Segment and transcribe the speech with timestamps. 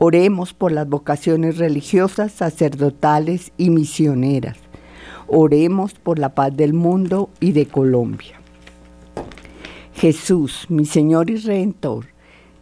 [0.00, 4.56] Oremos por las vocaciones religiosas, sacerdotales y misioneras.
[5.26, 8.40] Oremos por la paz del mundo y de Colombia.
[9.94, 12.06] Jesús, mi Señor y Redentor,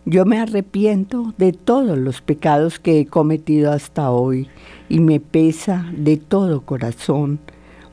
[0.07, 4.48] yo me arrepiento de todos los pecados que he cometido hasta hoy
[4.89, 7.39] y me pesa de todo corazón,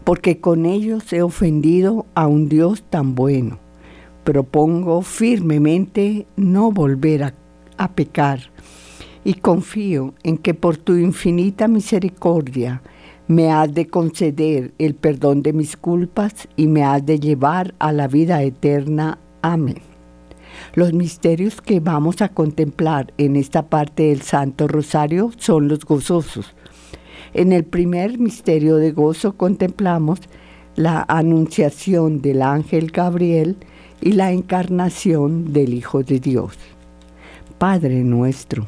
[0.05, 3.59] porque con ellos he ofendido a un Dios tan bueno.
[4.23, 7.33] Propongo firmemente no volver a,
[7.75, 8.53] a pecar
[9.23, 12.81] y confío en que por tu infinita misericordia
[13.27, 17.91] me has de conceder el perdón de mis culpas y me has de llevar a
[17.91, 19.17] la vida eterna.
[19.41, 19.81] Amén.
[20.75, 26.53] Los misterios que vamos a contemplar en esta parte del Santo Rosario son los gozosos.
[27.33, 30.19] En el primer misterio de gozo contemplamos
[30.75, 33.57] la anunciación del ángel Gabriel
[34.01, 36.57] y la encarnación del Hijo de Dios.
[37.57, 38.67] Padre nuestro,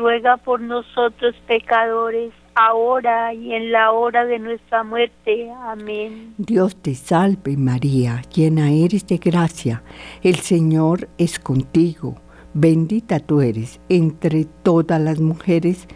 [0.00, 5.50] ruega por nosotros pecadores, ahora y en la hora de nuestra muerte.
[5.62, 6.34] Amén.
[6.38, 9.82] Dios te salve María, llena eres de gracia,
[10.22, 12.14] el Señor es contigo,
[12.54, 15.86] bendita tú eres entre todas las mujeres,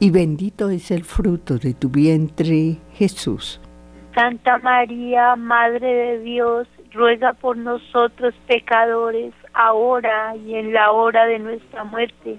[0.00, 3.60] y bendito es el fruto de tu vientre, Jesús.
[4.14, 11.38] Santa María, Madre de Dios, ruega por nosotros pecadores, ahora y en la hora de
[11.38, 12.38] nuestra muerte.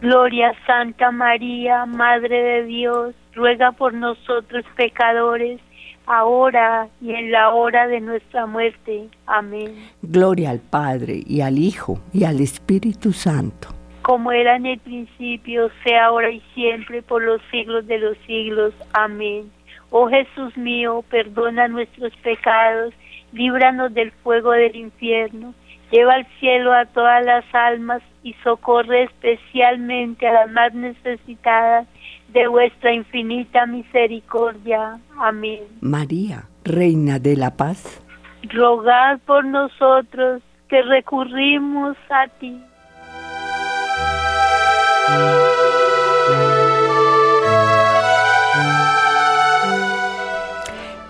[0.00, 5.60] Gloria Santa María, Madre de Dios, ruega por nosotros pecadores,
[6.06, 9.08] ahora y en la hora de nuestra muerte.
[9.26, 9.74] Amén.
[10.02, 13.68] Gloria al Padre y al Hijo y al Espíritu Santo
[14.02, 18.74] como era en el principio, sea ahora y siempre, por los siglos de los siglos.
[18.92, 19.52] Amén.
[19.90, 22.94] Oh Jesús mío, perdona nuestros pecados,
[23.32, 25.54] líbranos del fuego del infierno,
[25.90, 31.86] lleva al cielo a todas las almas y socorre especialmente a las más necesitadas
[32.28, 34.98] de vuestra infinita misericordia.
[35.18, 35.60] Amén.
[35.80, 38.02] María, Reina de la Paz,
[38.44, 42.60] rogad por nosotros que recurrimos a ti.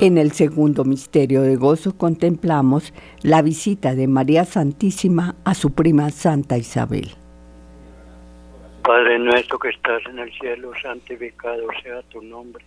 [0.01, 6.09] En el segundo misterio de gozo contemplamos la visita de María Santísima a su prima
[6.09, 7.11] Santa Isabel.
[8.83, 12.65] Padre nuestro que estás en el cielo, santificado sea tu nombre.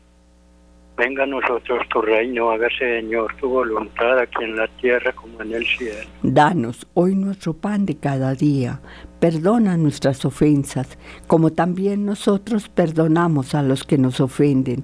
[0.96, 5.54] Venga a nosotros tu reino, hágase Señor tu voluntad aquí en la tierra como en
[5.54, 6.08] el cielo.
[6.22, 8.80] Danos hoy nuestro pan de cada día,
[9.20, 14.84] perdona nuestras ofensas, como también nosotros perdonamos a los que nos ofenden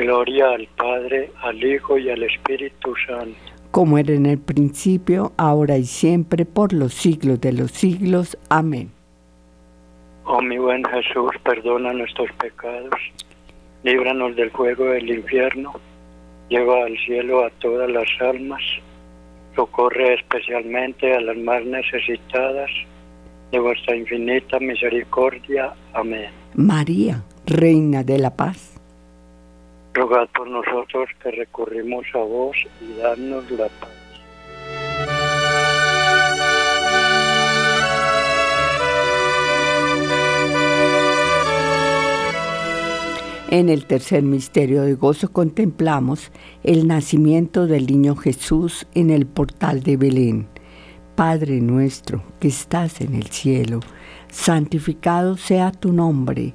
[0.00, 3.36] Gloria al Padre, al Hijo y al Espíritu Santo.
[3.70, 8.38] Como era en el principio, ahora y siempre, por los siglos de los siglos.
[8.48, 8.90] Amén.
[10.24, 12.98] Oh mi buen Jesús, perdona nuestros pecados,
[13.82, 15.74] líbranos del fuego del infierno,
[16.48, 18.62] lleva al cielo a todas las almas,
[19.54, 22.70] socorre especialmente a las más necesitadas
[23.52, 25.74] de vuestra infinita misericordia.
[25.92, 26.30] Amén.
[26.54, 28.79] María, Reina de la Paz
[29.92, 34.00] Rogad por nosotros que recurrimos a vos y dadnos la paz.
[43.50, 46.30] En el tercer misterio de gozo contemplamos
[46.62, 50.46] el nacimiento del niño Jesús en el portal de Belén.
[51.16, 53.80] Padre nuestro que estás en el cielo,
[54.30, 56.54] santificado sea tu nombre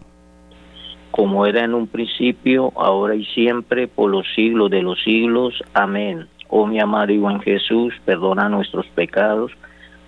[1.11, 5.61] Como era en un principio, ahora y siempre, por los siglos de los siglos.
[5.73, 6.27] Amén.
[6.47, 9.51] Oh mi amado y buen Jesús, perdona nuestros pecados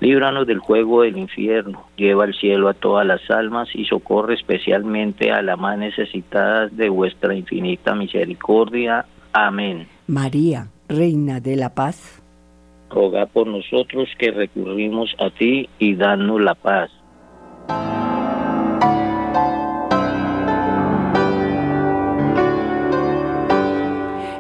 [0.04, 5.32] Líbranos del juego del infierno, lleva al cielo a todas las almas y socorre especialmente
[5.32, 9.06] a las más necesitadas de vuestra infinita misericordia.
[9.32, 9.88] Amén.
[10.08, 12.22] María, Reina de la Paz.
[12.90, 16.92] Roga por nosotros que recurrimos a ti y danos la paz.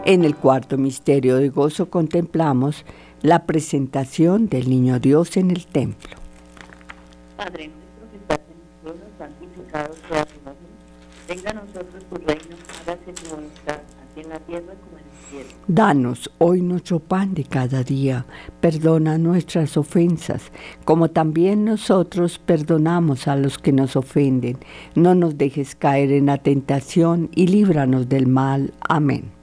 [0.05, 2.83] En el cuarto misterio de gozo contemplamos
[3.21, 6.17] la presentación del Niño Dios en el templo.
[7.37, 10.67] Padre nuestro que estás en el cielo, santificado sea tu nombre.
[11.25, 15.29] Venga a nosotros tu reino, hágase tu voluntad, aquí en la tierra como en el
[15.29, 15.59] cielo.
[15.69, 18.25] Danos hoy nuestro pan de cada día,
[18.59, 20.51] perdona nuestras ofensas,
[20.83, 24.57] como también nosotros perdonamos a los que nos ofenden.
[24.95, 28.73] No nos dejes caer en la tentación y líbranos del mal.
[28.81, 29.42] Amén.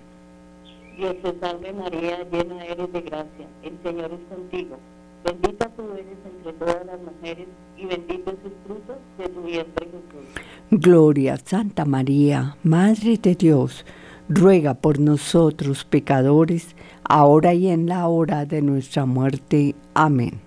[1.01, 3.47] Dios te salve María, llena eres de gracia.
[3.63, 4.77] El Señor es contigo.
[5.25, 9.87] Bendita tú eres entre todas las mujeres y bendito es el fruto de tu vientre
[9.87, 10.43] Jesús.
[10.69, 13.83] Gloria, Santa María, Madre de Dios,
[14.29, 19.73] ruega por nosotros pecadores, ahora y en la hora de nuestra muerte.
[19.95, 20.39] Amén.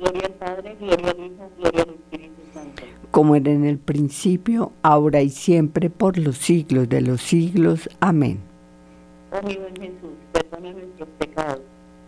[0.00, 2.82] Gloria al Padre, gloria al Hijo, gloria al Espíritu Santo.
[3.12, 7.88] Como era en el principio, ahora y siempre, por los siglos de los siglos.
[8.00, 8.55] Amén.
[9.32, 11.60] Oh mi buen Jesús, perdona nuestros pecados,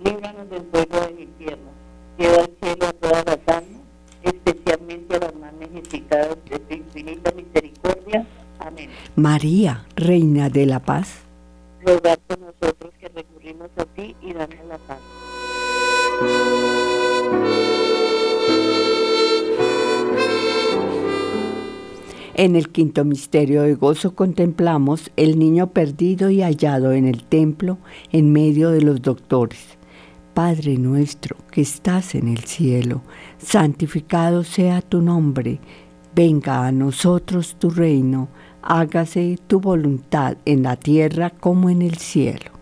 [0.05, 1.71] líbranos del fuego del infierno,
[2.17, 3.81] lleva al cielo a todas las almas,
[4.23, 8.27] especialmente a las más necesitadas de tu infinita misericordia.
[8.61, 8.91] Amén.
[9.17, 11.23] María, Reina de la Paz,
[11.85, 14.99] Rogad por nosotros que recurrimos a ti y danos la paz.
[22.39, 27.79] En el quinto misterio de gozo contemplamos el niño perdido y hallado en el templo
[28.13, 29.77] en medio de los doctores.
[30.35, 33.03] Padre nuestro que estás en el cielo,
[33.39, 35.59] santificado sea tu nombre,
[36.15, 38.29] venga a nosotros tu reino,
[38.63, 42.53] hágase tu voluntad en la tierra como en el cielo.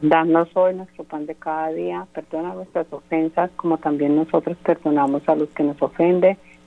[0.00, 5.34] Danos hoy nuestro pan de cada día, perdona nuestras ofensas como también nosotros perdonamos a
[5.34, 6.38] los que nos ofenden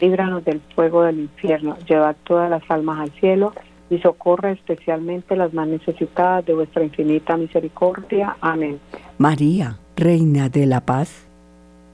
[0.00, 3.52] líbranos del fuego del infierno, llevad todas las almas al cielo
[3.90, 8.36] y socorre especialmente las más necesitadas de vuestra infinita misericordia.
[8.40, 8.80] Amén.
[9.18, 11.28] María, Reina de la Paz,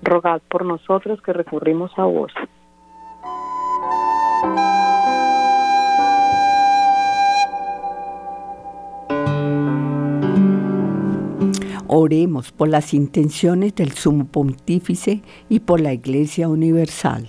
[0.02, 2.32] rogad por nosotros que recurrimos a vos.
[11.92, 17.28] Oremos por las intenciones del Sumo Pontífice y por la Iglesia Universal.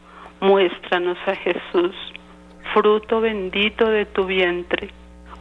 [0.41, 1.95] muéstranos a Jesús,
[2.73, 4.89] fruto bendito de tu vientre,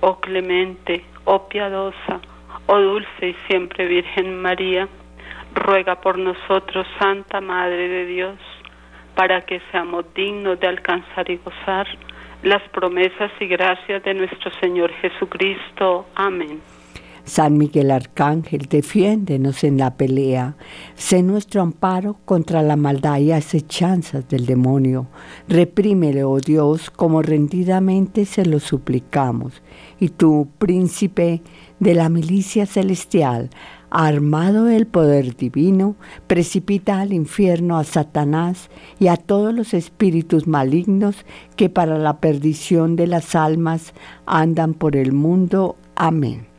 [0.00, 2.20] oh clemente, oh piadosa,
[2.66, 4.88] oh dulce y siempre Virgen María,
[5.54, 8.38] ruega por nosotros, Santa Madre de Dios,
[9.14, 11.86] para que seamos dignos de alcanzar y gozar
[12.42, 16.06] las promesas y gracias de nuestro Señor Jesucristo.
[16.14, 16.60] Amén.
[17.30, 20.56] San Miguel Arcángel, defiéndenos en la pelea.
[20.96, 25.06] Sé nuestro amparo contra la maldad y acechanzas del demonio.
[25.46, 29.62] Reprímele, oh Dios, como rendidamente se lo suplicamos.
[30.00, 31.40] Y tú, príncipe
[31.78, 33.50] de la milicia celestial,
[33.90, 35.94] armado del poder divino,
[36.26, 42.96] precipita al infierno a Satanás y a todos los espíritus malignos que para la perdición
[42.96, 43.94] de las almas
[44.26, 45.76] andan por el mundo.
[45.94, 46.49] Amén.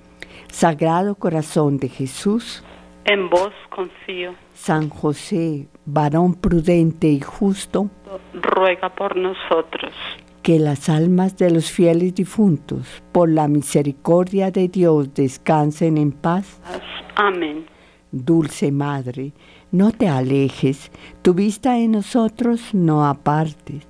[0.51, 2.63] Sagrado Corazón de Jesús,
[3.05, 4.35] en vos confío.
[4.53, 7.89] San José, varón prudente y justo,
[8.33, 9.91] ruega por nosotros
[10.43, 16.59] que las almas de los fieles difuntos, por la misericordia de Dios, descansen en paz.
[17.15, 17.65] Amén.
[18.11, 19.33] Dulce Madre,
[19.71, 23.87] no te alejes, tu vista en nosotros no apartes.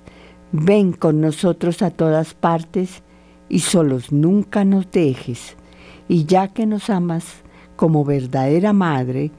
[0.52, 3.02] Ven con nosotros a todas partes
[3.48, 5.56] y solos nunca nos dejes.
[6.12, 7.24] Y ya que nos amas
[7.74, 9.30] como verdadera Madre,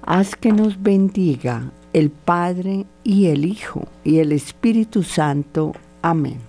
[0.00, 5.72] haz que nos bendiga el Padre y el Hijo y el Espíritu Santo.
[6.00, 6.45] Amén.